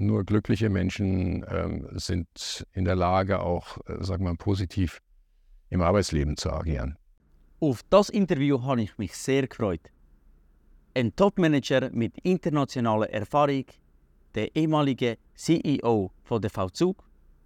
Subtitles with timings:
[0.00, 5.00] nur glückliche Menschen ähm, sind in der Lage, auch, äh, sagen wir mal, positiv
[5.68, 6.96] im Arbeitsleben zu agieren.
[7.60, 9.90] Auf das Interview habe ich mich sehr gefreut.
[10.94, 13.66] Ein Topmanager mit internationaler Erfahrung,
[14.34, 16.96] der ehemalige CEO von der VZUG,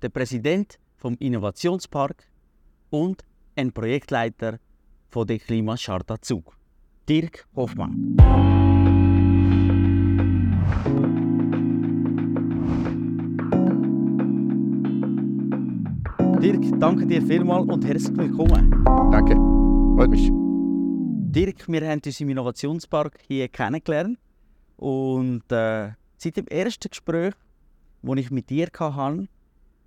[0.03, 2.29] der Präsident vom Innovationspark
[2.91, 3.25] und
[3.57, 4.59] ein Projektleiter
[5.11, 6.57] von der Klimascharta Zug,
[7.09, 8.64] Dirk Hoffmann.
[16.45, 18.71] Dirk, danke dir vielmals und herzlich willkommen.
[19.11, 19.35] Danke,
[19.97, 20.29] freut mich.
[20.31, 24.19] Dirk, wir haben uns im Innovationspark hier kennengelernt
[24.77, 27.33] und äh, seit dem ersten Gespräch,
[28.03, 29.27] das ich mit dir hatte,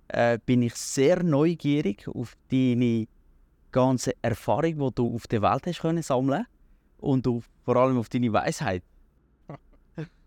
[0.08, 3.06] äh, bin ich sehr neugierig auf deine
[3.70, 6.44] ganze Erfahrung, die du auf der Welt hast können sammeln
[6.98, 8.82] und auf, vor allem auf deine Weisheit.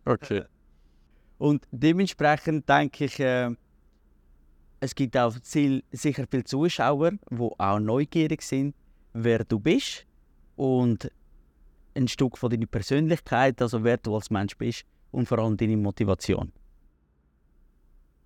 [0.05, 0.45] Okay.
[1.39, 3.53] Und dementsprechend denke ich, äh,
[4.81, 8.75] es gibt auch sicher viele Zuschauer, die auch neugierig sind,
[9.13, 10.07] wer du bist
[10.55, 11.09] und
[11.93, 15.77] ein Stück von deiner Persönlichkeit, also wer du als Mensch bist und vor allem deine
[15.77, 16.51] Motivation.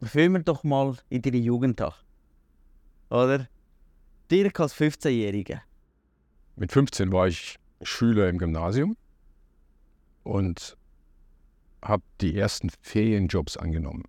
[0.01, 1.93] Führen wir doch mal in deine Jugend an.
[3.09, 3.49] Oder?
[4.31, 5.61] Dirk als 15-Jähriger.
[6.55, 8.95] Mit 15 war ich Schüler im Gymnasium
[10.23, 10.77] und
[11.81, 14.03] habe die ersten Ferienjobs angenommen.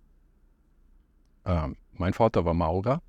[1.45, 3.01] Ähm, mein Vater war Maurer,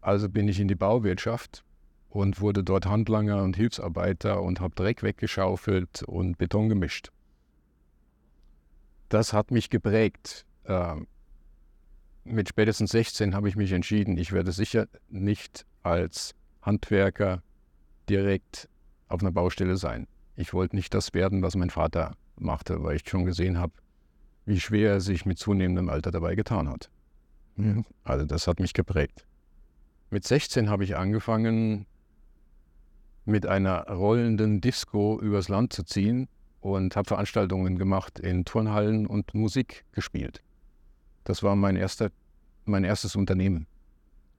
[0.00, 1.64] also bin ich in die Bauwirtschaft
[2.10, 7.10] und wurde dort Handlanger und Hilfsarbeiter und habe Dreck weggeschaufelt und Beton gemischt.
[9.08, 10.44] Das hat mich geprägt.
[10.66, 11.06] Ähm,
[12.24, 17.42] mit spätestens 16 habe ich mich entschieden, ich werde sicher nicht als Handwerker
[18.08, 18.68] direkt
[19.08, 20.06] auf einer Baustelle sein.
[20.36, 23.72] Ich wollte nicht das werden, was mein Vater machte, weil ich schon gesehen habe,
[24.46, 26.90] wie schwer er sich mit zunehmendem Alter dabei getan hat.
[27.56, 27.84] Mhm.
[28.04, 29.26] Also das hat mich geprägt.
[30.10, 31.86] Mit 16 habe ich angefangen,
[33.24, 36.28] mit einer rollenden Disco übers Land zu ziehen
[36.60, 40.42] und habe Veranstaltungen gemacht in Turnhallen und Musik gespielt.
[41.24, 42.10] Das war mein, erster,
[42.64, 43.66] mein erstes Unternehmen,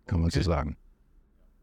[0.06, 0.22] kann okay.
[0.22, 0.78] man so sagen.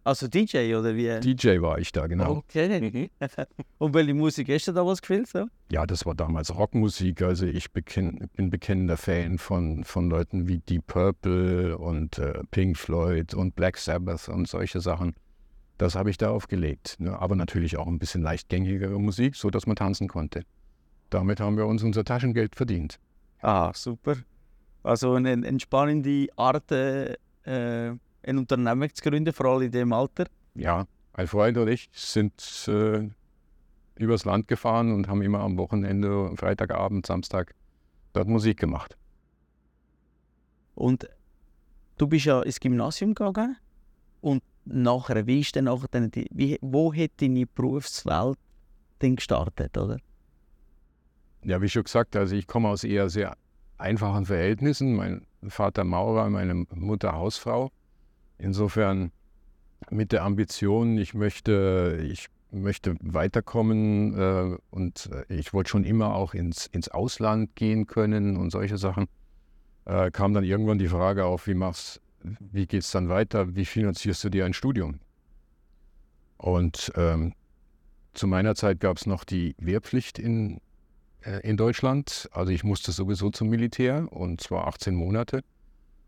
[0.03, 1.21] Also DJ oder wie?
[1.21, 2.39] DJ war ich da, genau.
[2.39, 2.81] Okay.
[2.81, 3.11] Mhm.
[3.79, 5.29] Und welche Musik hast du damals gespielt?
[5.29, 5.47] So?
[5.71, 7.23] Ja, das war damals Rockmusik.
[7.23, 12.79] Also ich bekenn, bin bekennender Fan von, von Leuten wie Deep Purple und äh, Pink
[12.79, 15.15] Floyd und Black Sabbath und solche Sachen.
[15.77, 16.97] Das habe ich da aufgelegt.
[16.99, 17.19] Ne?
[17.19, 20.45] Aber natürlich auch ein bisschen leichtgängigere Musik, sodass man tanzen konnte.
[21.11, 22.99] Damit haben wir uns unser Taschengeld verdient.
[23.43, 24.17] Ah, super.
[24.83, 27.17] Also eine entspannende Art, äh,
[28.23, 30.27] ein Unternehmen zu gründen, vor allem in dem Alter?
[30.55, 33.09] Ja, ein Freund und ich sind äh,
[33.97, 37.55] übers Land gefahren und haben immer am Wochenende, Freitagabend, Samstag
[38.13, 38.97] dort Musik gemacht.
[40.75, 41.09] Und
[41.99, 43.57] du bist ja ins Gymnasium gegangen
[44.21, 48.39] und nachher, wie ist denn nachher die, wie, wo hat deine Berufswelt
[49.03, 49.99] denn gestartet, oder?
[51.45, 53.37] Ja, wie schon gesagt, also ich komme aus eher sehr
[53.79, 54.95] einfachen Verhältnissen.
[54.95, 57.71] Mein Vater Maurer, meine Mutter Hausfrau.
[58.41, 59.13] Insofern
[59.91, 66.15] mit der Ambition, ich möchte, ich möchte weiterkommen äh, und äh, ich wollte schon immer
[66.15, 69.07] auch ins, ins Ausland gehen können und solche Sachen,
[69.85, 73.65] äh, kam dann irgendwann die Frage auf, wie machst, wie geht es dann weiter, wie
[73.65, 75.01] finanzierst du dir ein Studium?
[76.37, 77.35] Und ähm,
[78.15, 80.61] zu meiner Zeit gab es noch die Wehrpflicht in,
[81.23, 82.29] äh, in Deutschland.
[82.33, 85.43] Also ich musste sowieso zum Militär und zwar 18 Monate.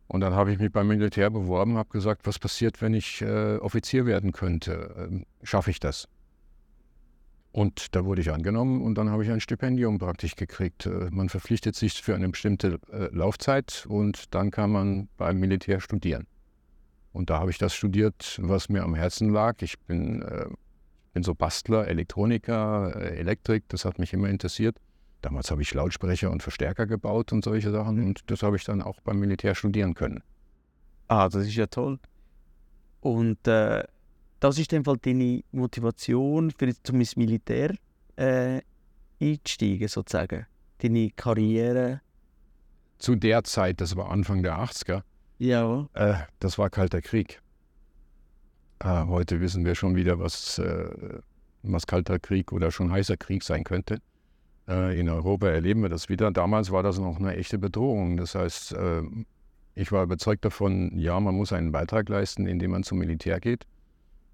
[0.08, 3.56] Und dann habe ich mich beim Militär beworben, habe gesagt, was passiert, wenn ich äh,
[3.56, 4.94] Offizier werden könnte?
[4.98, 6.08] Ähm, Schaffe ich das?
[7.52, 10.86] Und da wurde ich angenommen und dann habe ich ein Stipendium praktisch gekriegt.
[10.86, 15.80] Äh, man verpflichtet sich für eine bestimmte äh, Laufzeit und dann kann man beim Militär
[15.80, 16.26] studieren.
[17.12, 19.60] Und da habe ich das studiert, was mir am Herzen lag.
[19.60, 20.46] Ich bin, äh,
[21.12, 24.78] bin so Bastler, Elektroniker, äh, Elektrik, das hat mich immer interessiert.
[25.22, 28.06] Damals habe ich Lautsprecher und Verstärker gebaut und solche Sachen mhm.
[28.08, 30.22] und das habe ich dann auch beim Militär studieren können.
[31.08, 31.98] Ah, das ist ja toll.
[33.00, 33.84] Und äh,
[34.40, 37.74] das ist in Fall deine Motivation, für zum ins Militär
[38.16, 38.60] äh,
[39.20, 40.46] einzusteigen, sozusagen?
[40.78, 42.00] Deine Karriere?
[42.98, 45.02] Zu der Zeit, das war Anfang der 80er,
[45.42, 45.88] ja.
[45.94, 47.42] Äh, das war Kalter Krieg.
[48.78, 51.18] Äh, heute wissen wir schon wieder, was, äh,
[51.64, 53.98] was Kalter Krieg oder schon heißer Krieg sein könnte.
[54.68, 56.30] Äh, in Europa erleben wir das wieder.
[56.30, 58.16] Damals war das noch eine echte Bedrohung.
[58.16, 59.02] Das heißt, äh,
[59.74, 63.66] ich war überzeugt davon, ja, man muss einen Beitrag leisten, indem man zum Militär geht.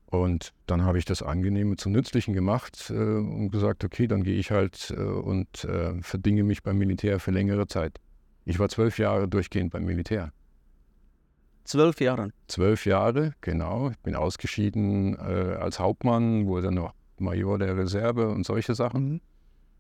[0.07, 4.39] Und dann habe ich das Angenehme zum Nützlichen gemacht äh, und gesagt, okay, dann gehe
[4.39, 5.69] ich halt und
[6.01, 8.01] verdinge mich beim Militär für längere Zeit.
[8.45, 10.33] Ich war zwölf Jahre durchgehend beim Militär.
[11.65, 12.31] Zwölf Jahre?
[12.47, 13.91] Zwölf Jahre, genau.
[13.91, 19.13] Ich bin ausgeschieden als Hauptmann, wurde noch Major der Reserve und solche Sachen.
[19.13, 19.21] Mhm.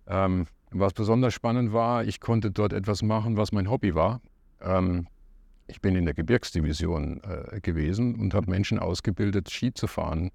[0.08, 4.20] Ähm, was besonders spannend war, ich konnte dort etwas machen, was mein Hobby war.
[4.60, 5.06] Ähm,
[5.66, 10.31] ich bin in der Gebirgsdivision äh, gewesen und habe Menschen ausgebildet, Ski zu fahren,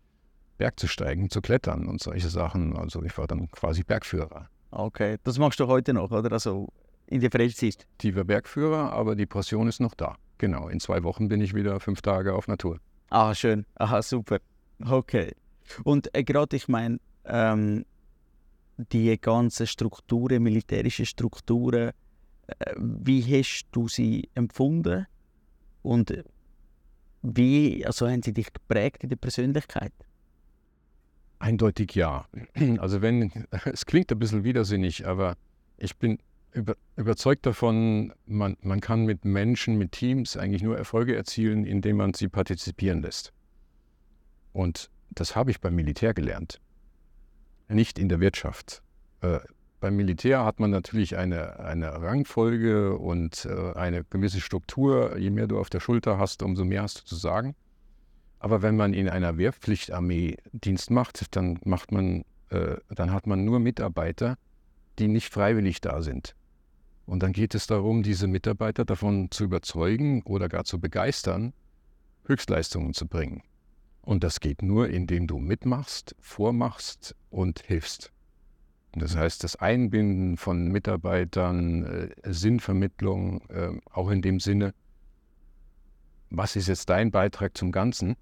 [0.57, 2.77] Berg zu steigen, zu klettern und solche Sachen.
[2.77, 4.47] Also ich war dann quasi Bergführer.
[4.71, 6.31] Okay, das machst du heute noch, oder?
[6.31, 6.69] Also
[7.07, 7.87] in der Freizeit?
[7.97, 10.15] Tiefer Bergführer, aber die Passion ist noch da.
[10.37, 12.79] Genau, in zwei Wochen bin ich wieder fünf Tage auf Natur.
[13.09, 13.65] Ah, schön.
[13.75, 14.39] Aha, super.
[14.83, 15.31] Okay.
[15.83, 17.85] Und äh, gerade, ich meine, ähm,
[18.77, 21.91] die ganzen Strukturen, militärische Strukturen,
[22.47, 25.05] äh, wie hast du sie empfunden?
[25.81, 26.23] Und
[27.21, 29.93] wie also haben sie dich geprägt in der Persönlichkeit?
[31.39, 32.25] Eindeutig ja.
[32.77, 33.31] Also wenn,
[33.65, 35.35] es klingt ein bisschen widersinnig, aber
[35.77, 36.19] ich bin
[36.51, 41.97] über, überzeugt davon, man, man kann mit Menschen, mit Teams eigentlich nur Erfolge erzielen, indem
[41.97, 43.33] man sie partizipieren lässt.
[44.53, 46.61] Und das habe ich beim Militär gelernt,
[47.73, 48.81] nicht in der Wirtschaft.
[49.21, 49.39] Äh,
[49.79, 55.17] beim Militär hat man natürlich eine, eine Rangfolge und äh, eine gewisse Struktur.
[55.17, 57.55] Je mehr du auf der Schulter hast, umso mehr hast du zu sagen.
[58.39, 63.43] Aber wenn man in einer Wehrpflichtarmee Dienst macht, dann, macht man, äh, dann hat man
[63.43, 64.37] nur Mitarbeiter,
[64.99, 66.35] die nicht freiwillig da sind.
[67.05, 71.53] Und dann geht es darum, diese Mitarbeiter davon zu überzeugen oder gar zu begeistern,
[72.25, 73.43] Höchstleistungen zu bringen.
[74.01, 78.11] Und das geht nur, indem du mitmachst, vormachst und hilfst.
[78.93, 84.73] Das heißt, das Einbinden von Mitarbeitern, äh, Sinnvermittlung, äh, auch in dem Sinne,
[86.29, 88.15] was ist jetzt dein Beitrag zum Ganzen?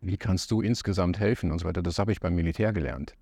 [0.00, 1.82] Wie kannst du insgesamt helfen und so weiter?
[1.82, 3.14] Das habe ich beim Militär gelernt.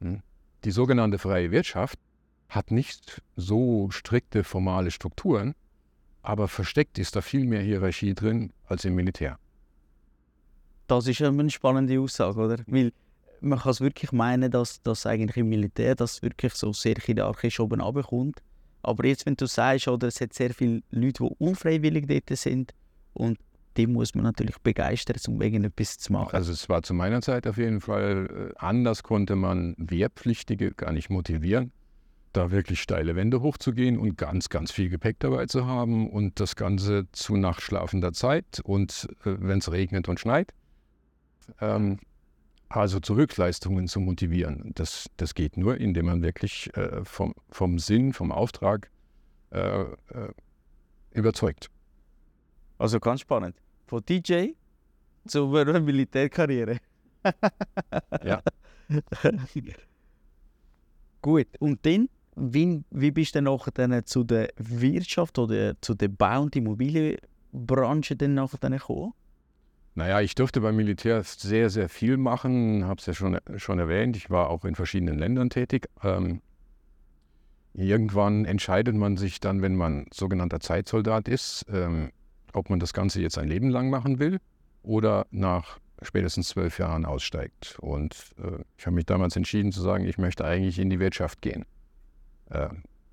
[0.00, 0.22] Hm?
[0.64, 1.98] Die sogenannte freie Wirtschaft
[2.50, 5.54] hat nicht so strikte formale Strukturen,
[6.22, 9.38] aber versteckt ist da viel mehr Hierarchie drin als im Militär.
[10.86, 12.58] Das ist eine spannende Aussage, oder?
[12.66, 12.92] Weil
[13.44, 17.60] man kann es wirklich meinen, dass das eigentlich im Militär das wirklich so sehr hierarchisch
[17.60, 18.42] oben abkommt.
[18.82, 22.74] Aber jetzt, wenn du sagst, oder es hat sehr viele Leute, die unfreiwillig dort sind
[23.14, 23.38] und
[23.76, 26.34] die muss man natürlich begeistern, um irgendetwas zu machen.
[26.34, 30.92] Also es war zu meiner Zeit auf jeden Fall äh, anders, konnte man Wehrpflichtige gar
[30.92, 31.72] nicht motivieren,
[32.32, 36.54] da wirklich steile Wände hochzugehen und ganz, ganz viel Gepäck dabei zu haben und das
[36.56, 40.52] Ganze zu nachtschlafender Zeit und äh, wenn es regnet und schneit.
[41.60, 41.98] Ähm,
[42.76, 44.72] also zu Höchstleistungen zu motivieren.
[44.74, 48.90] Das, das geht nur, indem man wirklich äh, vom, vom Sinn, vom Auftrag
[49.50, 49.86] äh, äh,
[51.12, 51.70] überzeugt.
[52.78, 53.56] Also ganz spannend.
[53.86, 54.48] Von DJ
[55.26, 56.78] zur Militärkarriere.
[58.24, 58.42] ja.
[61.22, 66.08] Gut, und dann, wie, wie bist du dann nachher zu der Wirtschaft oder zu der
[66.08, 69.12] Bau- und Immobilienbranche dann nachher gekommen?
[69.96, 74.16] Naja, ich durfte beim Militär sehr, sehr viel machen, habe es ja schon, schon erwähnt.
[74.16, 75.88] Ich war auch in verschiedenen Ländern tätig.
[76.02, 76.40] Ähm,
[77.74, 82.10] irgendwann entscheidet man sich dann, wenn man sogenannter Zeitsoldat ist, ähm,
[82.52, 84.40] ob man das Ganze jetzt ein Leben lang machen will
[84.82, 87.76] oder nach spätestens zwölf Jahren aussteigt.
[87.80, 91.40] Und äh, ich habe mich damals entschieden zu sagen, ich möchte eigentlich in die Wirtschaft
[91.40, 91.64] gehen.
[92.50, 92.68] Äh,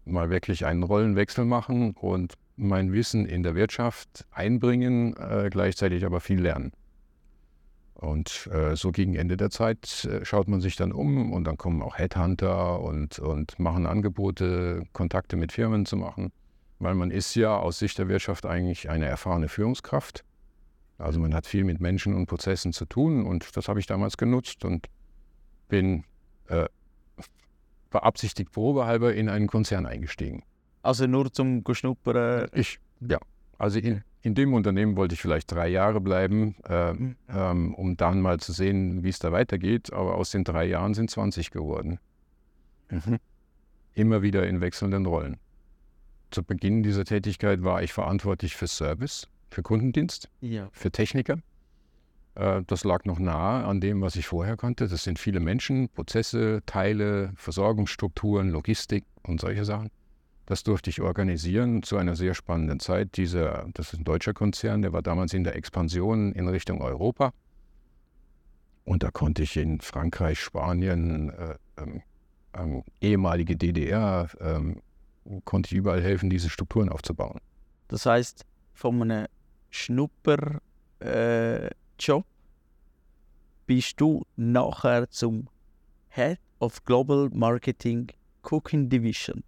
[0.05, 6.21] mal wirklich einen Rollenwechsel machen und mein Wissen in der Wirtschaft einbringen, äh, gleichzeitig aber
[6.21, 6.71] viel lernen.
[7.95, 11.57] Und äh, so gegen Ende der Zeit äh, schaut man sich dann um und dann
[11.57, 16.31] kommen auch Headhunter und, und machen Angebote, Kontakte mit Firmen zu machen,
[16.79, 20.23] weil man ist ja aus Sicht der Wirtschaft eigentlich eine erfahrene Führungskraft.
[20.97, 24.17] Also man hat viel mit Menschen und Prozessen zu tun und das habe ich damals
[24.17, 24.87] genutzt und
[25.67, 26.03] bin
[26.47, 26.65] äh,
[27.89, 30.43] beabsichtigt probehalber in einen Konzern eingestiegen.
[30.81, 32.47] Also nur zum Schnuppern?
[32.53, 33.19] Ich, ja.
[33.57, 37.15] Also in, in dem Unternehmen wollte ich vielleicht drei Jahre bleiben, äh, mhm.
[37.29, 39.93] ähm, um dann mal zu sehen, wie es da weitergeht.
[39.93, 41.99] Aber aus den drei Jahren sind 20 geworden.
[42.89, 43.19] Mhm.
[43.93, 45.37] Immer wieder in wechselnden Rollen.
[46.31, 50.69] Zu Beginn dieser Tätigkeit war ich verantwortlich für Service, für Kundendienst, ja.
[50.71, 51.39] für Techniker.
[52.35, 54.87] Äh, das lag noch nahe an dem, was ich vorher konnte.
[54.87, 59.89] Das sind viele Menschen, Prozesse, Teile, Versorgungsstrukturen, Logistik und solche Sachen.
[60.45, 63.15] Das durfte ich organisieren zu einer sehr spannenden Zeit.
[63.17, 67.31] Dieser, das ist ein deutscher Konzern, der war damals in der Expansion in Richtung Europa.
[68.83, 72.01] Und da konnte ich in Frankreich, Spanien, äh, ähm,
[72.53, 74.81] ähm, ehemalige DDR, ähm,
[75.45, 77.39] konnte ich überall helfen, diese Strukturen aufzubauen.
[77.87, 79.27] Das heißt, von einem
[79.69, 80.61] Schnupperjob
[80.99, 81.69] äh,
[83.67, 85.47] bist du nachher zum
[86.09, 88.07] Head of Global Marketing
[88.43, 89.43] Cooking Division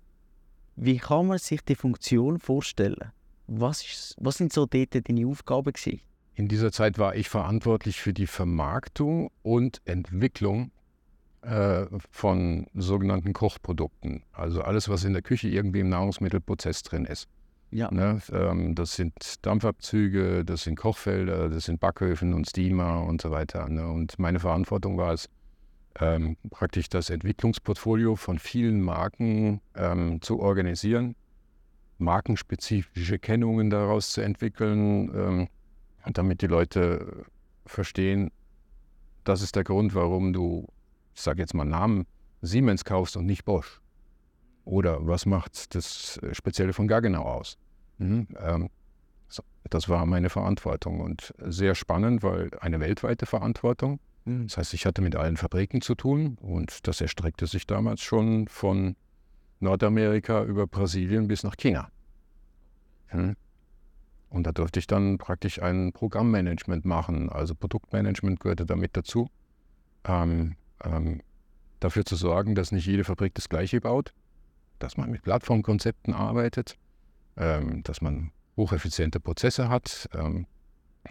[0.75, 3.11] Wie kann man sich die Funktion vorstellen?
[3.47, 6.01] Was, ist, was sind so dort deine Aufgaben gewesen?
[6.35, 10.71] In dieser Zeit war ich verantwortlich für die Vermarktung und Entwicklung
[11.41, 14.23] äh, von sogenannten Kochprodukten.
[14.31, 17.27] Also alles, was in der Küche irgendwie im Nahrungsmittelprozess drin ist.
[17.69, 17.91] Ja.
[17.91, 18.21] Ne?
[18.31, 23.67] Ähm, das sind Dampfabzüge, das sind Kochfelder, das sind Backöfen und Steamer und so weiter.
[23.67, 23.87] Ne?
[23.87, 25.29] Und meine Verantwortung war es,
[25.99, 31.15] ähm, praktisch das Entwicklungsportfolio von vielen Marken ähm, zu organisieren,
[31.97, 35.47] markenspezifische Kennungen daraus zu entwickeln, ähm,
[36.11, 37.25] damit die Leute
[37.65, 38.31] verstehen,
[39.23, 40.67] das ist der Grund, warum du,
[41.15, 42.05] ich sage jetzt mal Namen,
[42.41, 43.79] Siemens kaufst und nicht Bosch.
[44.65, 47.57] Oder was macht das Spezielle von Gaggenau aus?
[47.97, 48.69] Mhm, ähm,
[49.69, 53.99] das war meine Verantwortung und sehr spannend, weil eine weltweite Verantwortung.
[54.25, 54.47] Mhm.
[54.47, 58.47] Das heißt, ich hatte mit allen Fabriken zu tun und das erstreckte sich damals schon
[58.47, 58.95] von
[59.59, 61.89] Nordamerika über Brasilien bis nach China.
[63.11, 63.35] Mhm.
[64.29, 67.29] Und da durfte ich dann praktisch ein Programmmanagement machen.
[67.29, 69.29] Also Produktmanagement gehörte damit dazu.
[70.05, 71.21] Ähm, ähm,
[71.79, 74.13] dafür zu sorgen, dass nicht jede Fabrik das Gleiche baut,
[74.79, 76.77] dass man mit Plattformkonzepten arbeitet,
[77.37, 80.47] ähm, dass man hocheffiziente Prozesse hat, ähm,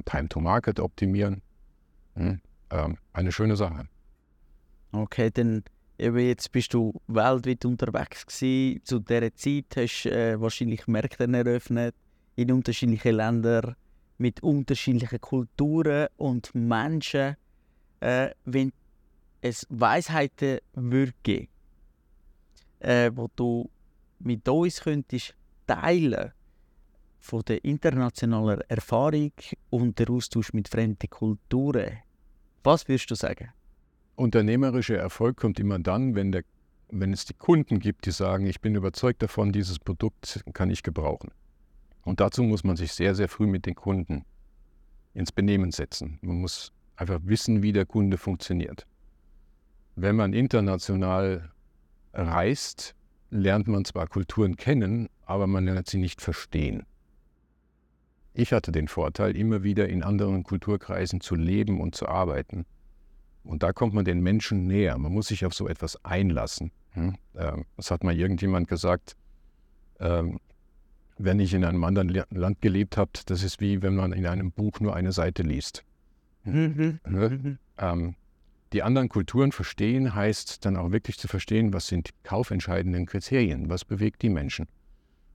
[0.05, 1.43] Time to Market optimieren.
[2.73, 3.87] Hm, ähm, eine schöne Sache.
[4.93, 5.63] Okay, dann
[5.99, 8.81] eben jetzt bist du weltweit unterwegs gewesen.
[8.85, 11.95] Zu dieser Zeit hast du äh, wahrscheinlich Märkte eröffnet
[12.37, 13.77] in unterschiedlichen Ländern
[14.19, 17.37] mit unterschiedlichen Kulturen und Menschen.
[18.01, 18.73] Äh, wenn
[19.41, 21.49] es Weisheiten würde geben,
[22.81, 23.71] äh, wo du
[24.19, 25.35] mit uns könntest
[25.67, 26.33] teilen
[27.21, 29.33] von der internationalen Erfahrung
[29.71, 31.99] und der Austausch mit fremden Kulturen.
[32.65, 33.49] Was würdest du sagen?
[34.15, 36.45] Unternehmerischer Erfolg kommt immer dann, wenn, der,
[36.91, 40.83] wenn es die Kunden gibt, die sagen, ich bin überzeugt davon, dieses Produkt kann ich
[40.83, 41.31] gebrauchen.
[42.05, 44.25] Und dazu muss man sich sehr, sehr früh mit den Kunden
[45.15, 46.19] ins Benehmen setzen.
[46.23, 48.87] Man muss einfach wissen, wie der Kunde funktioniert.
[49.97, 51.51] Wenn man international
[52.13, 52.95] reist,
[53.31, 56.85] lernt man zwar Kulturen kennen, aber man lernt sie nicht verstehen.
[58.35, 62.65] Ich hatte den Vorteil, immer wieder in anderen Kulturkreisen zu leben und zu arbeiten.
[63.45, 64.97] Und da kommt man den Menschen näher.
[64.99, 66.71] Man muss sich auf so etwas einlassen.
[66.93, 67.17] Hm?
[67.37, 69.17] Ähm, das hat mal irgendjemand gesagt,
[70.01, 70.39] ähm,
[71.19, 74.51] wenn ich in einem anderen Land gelebt habe, das ist wie wenn man in einem
[74.51, 75.85] Buch nur eine Seite liest.
[76.45, 77.01] Mhm.
[77.07, 77.29] Ne?
[77.31, 77.59] Mhm.
[77.79, 78.15] Ähm,
[78.73, 83.69] die anderen Kulturen verstehen heißt dann auch wirklich zu verstehen, was sind die kaufentscheidenden Kriterien,
[83.69, 84.67] was bewegt die Menschen.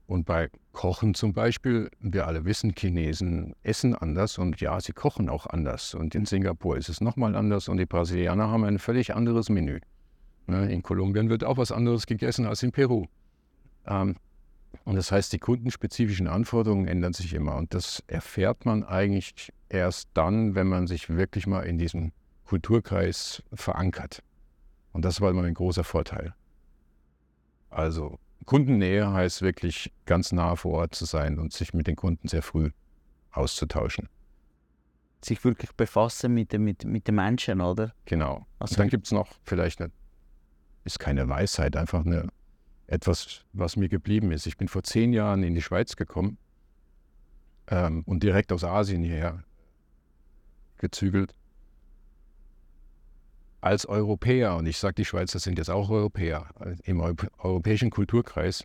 [0.08, 5.28] Und bei Kochen zum Beispiel, wir alle wissen, Chinesen essen anders und ja, sie kochen
[5.28, 5.92] auch anders.
[5.92, 9.80] Und in Singapur ist es nochmal anders und die Brasilianer haben ein völlig anderes Menü.
[10.46, 13.04] Ne, in Kolumbien wird auch was anderes gegessen als in Peru.
[13.86, 14.16] Ähm,
[14.84, 17.56] und das heißt, die kundenspezifischen Anforderungen ändern sich immer.
[17.56, 22.12] Und das erfährt man eigentlich erst dann, wenn man sich wirklich mal in diesem
[22.46, 24.22] Kulturkreis verankert.
[24.92, 26.34] Und das war immer ein großer Vorteil.
[27.68, 32.28] Also Kundennähe heißt wirklich ganz nah vor Ort zu sein und sich mit den Kunden
[32.28, 32.70] sehr früh
[33.30, 34.08] auszutauschen.
[35.22, 37.92] Sich wirklich befassen mit, mit, mit den Menschen, oder?
[38.04, 38.46] Genau.
[38.58, 39.90] Also und dann gibt es noch vielleicht eine,
[40.84, 42.28] ist keine Weisheit, einfach eine,
[42.86, 44.46] etwas, was mir geblieben ist.
[44.46, 46.38] Ich bin vor zehn Jahren in die Schweiz gekommen
[47.68, 49.44] ähm, und direkt aus Asien hierher
[50.78, 51.34] gezügelt
[53.60, 56.48] als Europäer, und ich sage, die Schweizer sind jetzt auch Europäer,
[56.84, 58.64] im europäischen Kulturkreis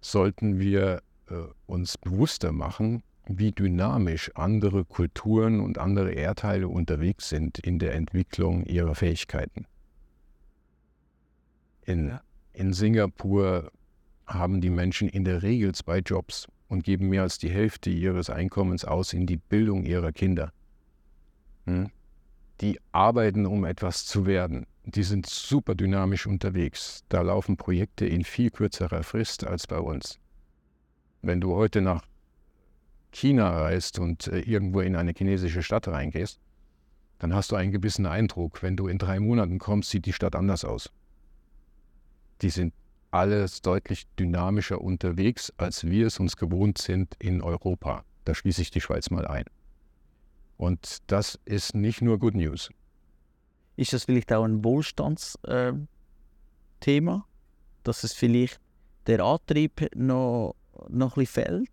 [0.00, 1.34] sollten wir äh,
[1.66, 8.64] uns bewusster machen, wie dynamisch andere Kulturen und andere Erdteile unterwegs sind in der Entwicklung
[8.66, 9.66] ihrer Fähigkeiten.
[11.84, 12.18] In,
[12.52, 13.72] in Singapur
[14.26, 18.30] haben die Menschen in der Regel zwei Jobs und geben mehr als die Hälfte ihres
[18.30, 20.52] Einkommens aus in die Bildung ihrer Kinder.
[21.64, 21.90] Hm?
[22.60, 24.66] Die arbeiten, um etwas zu werden.
[24.84, 27.04] Die sind super dynamisch unterwegs.
[27.08, 30.18] Da laufen Projekte in viel kürzerer Frist als bei uns.
[31.22, 32.04] Wenn du heute nach
[33.12, 36.38] China reist und äh, irgendwo in eine chinesische Stadt reingehst,
[37.18, 38.62] dann hast du einen gewissen Eindruck.
[38.62, 40.92] Wenn du in drei Monaten kommst, sieht die Stadt anders aus.
[42.42, 42.74] Die sind
[43.10, 48.04] alles deutlich dynamischer unterwegs, als wir es uns gewohnt sind in Europa.
[48.24, 49.44] Da schließe ich die Schweiz mal ein.
[50.56, 52.70] Und das ist nicht nur Good News.
[53.76, 55.86] Ist das vielleicht auch ein Wohlstandsthema,
[56.80, 57.20] äh,
[57.82, 58.60] dass es vielleicht
[59.06, 60.54] der Antrieb noch,
[60.88, 61.70] noch ein bisschen fehlt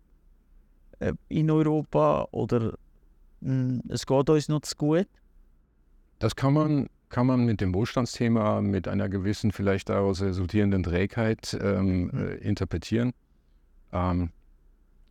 [1.00, 2.76] äh, in Europa oder
[3.40, 5.08] mh, hm, es geht uns noch zu gut?
[6.18, 11.58] Das kann man, kann man mit dem Wohlstandsthema, mit einer gewissen vielleicht daraus resultierenden Trägheit
[11.60, 12.10] ähm, mhm.
[12.18, 13.12] äh, interpretieren.
[13.92, 14.30] Ähm,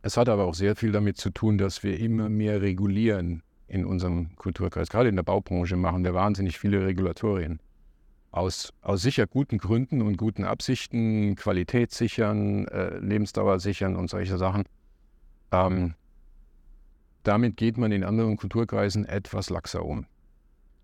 [0.02, 3.84] es hat aber auch sehr viel damit zu tun, dass wir immer mehr regulieren in
[3.84, 4.88] unserem Kulturkreis.
[4.88, 7.60] Gerade in der Baubranche machen wir wahnsinnig viele Regulatorien.
[8.30, 14.38] Aus, aus sicher guten Gründen und guten Absichten, Qualität sichern, äh, Lebensdauer sichern und solche
[14.38, 14.64] Sachen.
[15.52, 15.94] Ähm,
[17.22, 20.06] damit geht man in anderen Kulturkreisen etwas laxer um.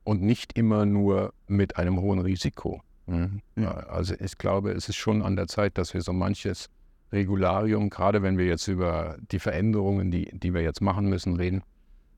[0.05, 2.81] Und nicht immer nur mit einem hohen Risiko.
[3.07, 3.43] Mhm.
[3.57, 6.71] Ja, also ich glaube, es ist schon an der Zeit, dass wir so manches
[7.13, 11.63] Regularium, gerade wenn wir jetzt über die Veränderungen, die, die wir jetzt machen müssen, reden,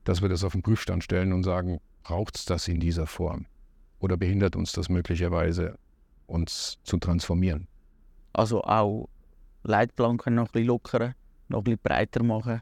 [0.03, 3.45] dass wir das auf den Prüfstand stellen und sagen, braucht es das in dieser Form?
[3.99, 5.77] Oder behindert uns das möglicherweise,
[6.27, 7.67] uns zu transformieren?
[8.33, 9.07] Also auch
[9.63, 11.15] Leitplanken noch ein bisschen lockern,
[11.47, 12.61] noch ein bisschen breiter machen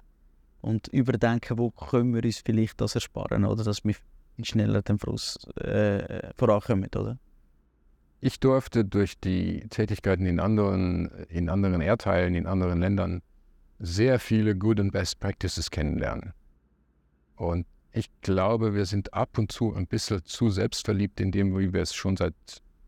[0.62, 3.96] und überdenken, wo können wir uns vielleicht das ersparen, oder dass wir
[4.44, 7.18] schneller den Fluss äh, vorankommen, oder?
[8.20, 13.24] Ich durfte durch die Tätigkeiten in anderen, in anderen Erdteilen, in anderen Ländern
[13.80, 16.34] sehr viele Good and Best Practices kennenlernen.
[17.42, 21.74] Und ich glaube, wir sind ab und zu ein bisschen zu selbstverliebt in dem, wie
[21.74, 22.36] wir es schon seit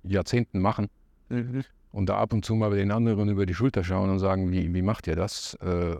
[0.03, 0.89] Jahrzehnten machen.
[1.29, 1.63] Mhm.
[1.91, 4.71] Und da ab und zu mal den anderen über die Schulter schauen und sagen, wie,
[4.71, 5.55] wie macht ihr das?
[5.55, 5.97] Äh, äh,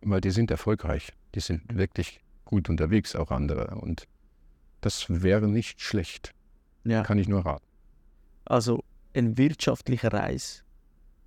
[0.00, 1.12] weil die sind erfolgreich.
[1.34, 3.74] Die sind wirklich gut unterwegs, auch andere.
[3.74, 4.06] Und
[4.80, 6.32] das wäre nicht schlecht.
[6.84, 7.02] Ja.
[7.02, 7.64] Kann ich nur raten.
[8.44, 10.64] Also ein wirtschaftlicher Reis.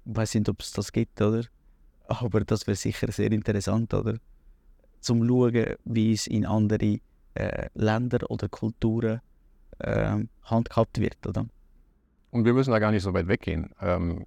[0.06, 1.44] Ich weiß nicht, ob es das gibt, oder?
[2.08, 4.20] Aber das wäre sicher sehr interessant, oder?
[5.00, 7.00] Zum schauen, wie es in andere
[7.36, 9.22] äh, Länder oder Kulturen
[9.80, 11.46] äh, handhabt wird, oder?
[12.32, 13.70] Und wir müssen da gar nicht so weit weggehen.
[13.82, 14.26] Ähm,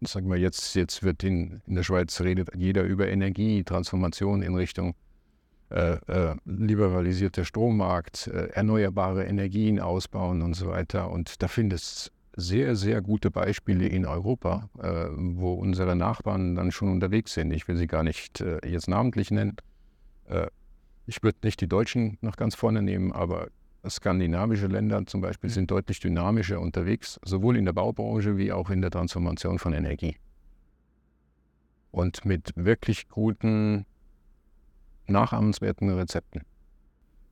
[0.00, 4.94] sagen wir jetzt, jetzt wird in, in der Schweiz redet jeder über Energietransformation in Richtung
[5.70, 11.10] äh, äh, liberalisierter Strommarkt, äh, erneuerbare Energien ausbauen und so weiter.
[11.10, 16.72] Und da findest es sehr, sehr gute Beispiele in Europa, äh, wo unsere Nachbarn dann
[16.72, 17.52] schon unterwegs sind.
[17.52, 19.56] Ich will sie gar nicht äh, jetzt namentlich nennen.
[20.32, 20.48] Äh,
[21.06, 23.48] ich würde nicht die Deutschen noch ganz vorne nehmen, aber
[23.88, 25.54] skandinavische Länder zum Beispiel mhm.
[25.54, 30.16] sind deutlich dynamischer unterwegs, sowohl in der Baubranche wie auch in der Transformation von Energie.
[31.90, 33.84] Und mit wirklich guten
[35.08, 36.42] nachahmenswerten Rezepten.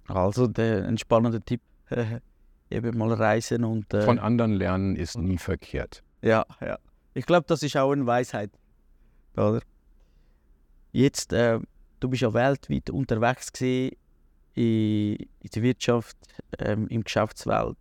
[0.08, 1.62] Also der, ein spannender Tipp,
[2.70, 3.94] eben mal reisen und...
[3.94, 6.02] Äh, Von anderen lernen ist nie verkehrt.
[6.20, 6.78] Ja, ja.
[7.14, 8.50] Ich glaube, das ist auch eine Weisheit.
[9.36, 9.62] Oder?
[10.92, 11.60] Jetzt, äh,
[12.00, 13.96] du bist ja weltweit unterwegs gewesen,
[14.54, 16.16] in, in der Wirtschaft,
[16.58, 17.76] ähm, im Geschäftswelt.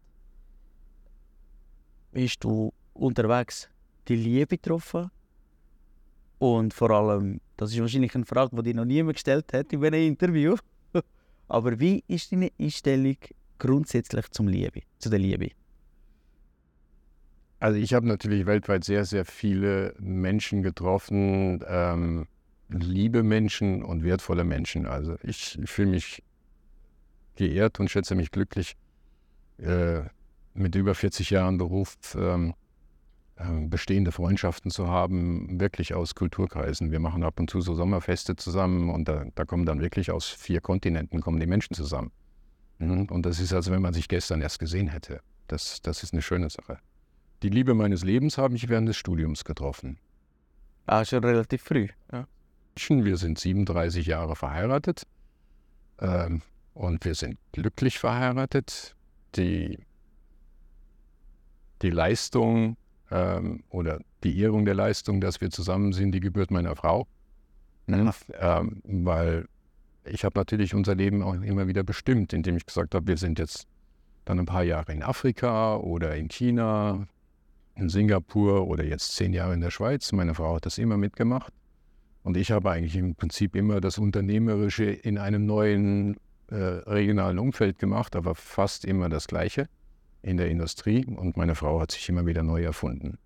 [2.12, 3.70] Bist du unterwegs
[4.08, 5.10] die Liebe getroffen?
[6.38, 9.84] Und vor allem, das ist wahrscheinlich eine Frage, die dir noch niemand gestellt hat in
[9.84, 10.56] einem Interview.
[11.48, 13.18] Aber wie ist deine Einstellung
[13.58, 15.50] grundsätzlich zum Liebe, zu der Liebe?
[17.60, 22.28] Also ich habe natürlich weltweit sehr, sehr viele Menschen getroffen, ähm,
[22.70, 24.86] liebe Menschen und wertvolle Menschen.
[24.86, 26.24] Also ich, ich fühle mich
[27.36, 28.76] geehrt und schätze mich glücklich,
[29.58, 30.02] äh,
[30.54, 32.54] mit über 40 Jahren Beruf ähm,
[33.38, 36.92] ähm, bestehende Freundschaften zu haben, wirklich aus Kulturkreisen.
[36.92, 40.28] Wir machen ab und zu so Sommerfeste zusammen und da, da kommen dann wirklich aus
[40.28, 42.12] vier Kontinenten kommen die Menschen zusammen.
[42.80, 43.06] Mhm.
[43.10, 45.22] Und das ist, als wenn man sich gestern erst gesehen hätte.
[45.48, 46.80] Das, das ist eine schöne Sache.
[47.42, 49.98] Die Liebe meines Lebens habe ich während des Studiums getroffen.
[50.86, 51.88] Ah, schon relativ früh.
[52.12, 52.28] Ja.
[52.88, 55.04] Wir sind 37 Jahre verheiratet
[56.00, 56.42] ähm,
[56.74, 58.96] und wir sind glücklich verheiratet.
[59.36, 59.78] Die,
[61.82, 62.78] die Leistung
[63.12, 67.06] ähm, oder die Ehrung der Leistung, dass wir zusammen sind, die gebührt meiner Frau.
[67.86, 68.12] Ne?
[68.40, 69.48] Ähm, weil
[70.06, 73.40] ich habe natürlich unser Leben auch immer wieder bestimmt, indem ich gesagt habe, wir sind
[73.40, 73.68] jetzt
[74.26, 77.08] dann ein paar Jahre in Afrika oder in China,
[77.76, 80.12] in Singapur oder jetzt zehn Jahre in der Schweiz.
[80.12, 81.54] Meine Frau hat das immer mitgemacht.
[82.24, 87.80] Und ich habe eigentlich im Prinzip immer das Unternehmerische in einem neuen äh, regionalen Umfeld
[87.80, 89.68] gemacht, aber fast immer das Gleiche
[90.22, 93.18] in der Industrie und meine Frau hat sich immer wieder neu erfunden.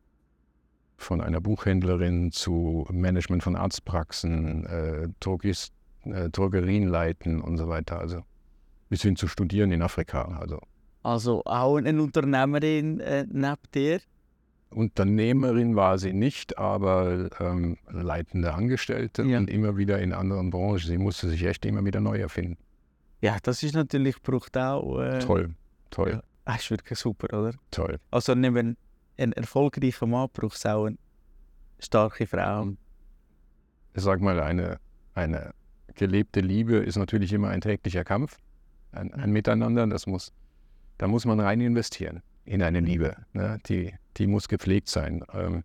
[0.97, 7.99] Von einer Buchhändlerin zu Management von Arztpraxen, äh, äh, Drogerien leiten und so weiter.
[7.99, 8.21] Also
[8.89, 10.38] bis hin zu studieren in Afrika.
[10.39, 10.60] Also,
[11.01, 13.99] also auch eine Unternehmerin äh, neben dir?
[14.73, 19.38] Unternehmerin war sie nicht, aber ähm, leitende Angestellte ja.
[19.38, 20.79] und immer wieder in anderen Branchen.
[20.79, 22.57] Sie musste sich echt immer wieder neu erfinden.
[23.21, 24.99] Ja, das ist natürlich braucht auch.
[24.99, 25.55] Äh, toll,
[25.89, 26.12] toll.
[26.12, 26.23] Ja.
[26.45, 27.53] Das ist wirklich super, oder?
[27.71, 27.99] Toll.
[28.12, 28.75] Also neben
[29.17, 30.97] einem erfolgreichen Mann braucht es auch eine
[31.79, 32.73] starke Frau.
[33.93, 34.79] Ich sag mal, eine,
[35.13, 35.53] eine
[35.95, 38.38] gelebte Liebe ist natürlich immer ein täglicher Kampf,
[38.91, 39.88] ein, ein Miteinander.
[39.88, 40.33] Das muss,
[40.97, 43.15] da muss man rein investieren in eine Liebe.
[43.34, 43.60] Ne?
[43.67, 45.23] Die, die muss gepflegt sein.
[45.34, 45.63] Ähm,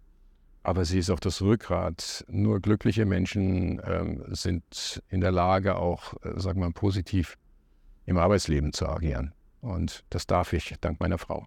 [0.62, 2.24] aber sie ist auch das Rückgrat.
[2.28, 7.38] Nur glückliche Menschen ähm, sind in der Lage, auch, äh, sagen wir mal, positiv
[8.04, 9.32] im Arbeitsleben zu agieren.
[9.60, 11.46] Und das darf ich, dank meiner Frau.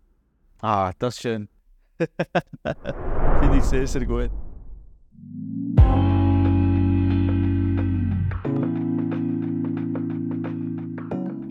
[0.61, 1.49] Ah, das ist schön.
[1.97, 4.31] Finde ich sehr, sehr gut.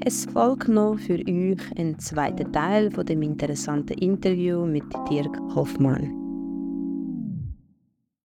[0.02, 6.29] Es folgt noch für euch ein zweiter Teil von dem interessanten Interview mit Dirk Hoffmann.